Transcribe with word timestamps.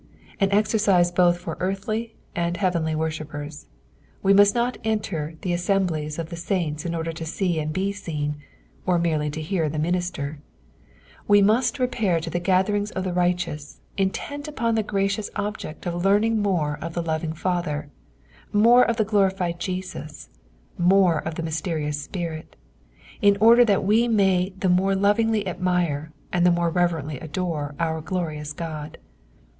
An 0.39 0.49
eiercise 0.49 1.13
both 1.13 1.37
for 1.37 1.55
earthly 1.59 2.15
and 2.35 2.57
heavenly 2.57 2.95
worshippers. 2.95 3.67
We 4.23 4.33
must 4.33 4.55
not 4.55 4.79
enter 4.83 5.35
the 5.41 5.53
assemblies 5.53 6.17
of 6.17 6.29
the 6.29 6.35
saints 6.35 6.87
in 6.87 6.95
order 6.95 7.11
to 7.11 7.23
see 7.23 7.59
and 7.59 7.71
be 7.71 7.91
seen, 7.91 8.37
or 8.87 8.97
merely 8.97 9.29
to 9.29 9.39
hear 9.39 9.69
the 9.69 9.77
minister; 9.77 10.39
we 11.27 11.39
must 11.43 11.77
repair 11.77 12.19
to 12.19 12.31
the 12.31 12.39
gatherings 12.39 12.89
of 12.89 13.03
the 13.03 13.13
righteous, 13.13 13.79
intent 13.95 14.47
upon 14.47 14.73
the 14.73 14.81
gracious 14.81 15.29
object 15.35 15.85
of 15.85 16.03
learning 16.03 16.41
more 16.41 16.79
of 16.81 16.95
the 16.95 17.03
loving 17.03 17.33
Father, 17.33 17.91
more 18.51 18.83
of 18.83 18.97
the 18.97 19.05
glorified 19.05 19.59
Jesus, 19.59 20.29
more 20.79 21.19
of 21.19 21.35
the 21.35 21.43
mysterious 21.43 22.07
Bpirit, 22.07 22.55
in 23.21 23.37
order 23.39 23.63
that 23.65 23.83
we 23.83 24.07
may 24.07 24.49
the 24.59 24.67
more 24.67 24.95
lovingly 24.95 25.47
admire, 25.47 26.11
and 26.33 26.43
the 26.43 26.49
more 26.49 26.71
reverently 26.71 27.19
adore 27.19 27.75
our 27.79 28.01
glorious 28.01 28.55
Ood. 28.59 28.97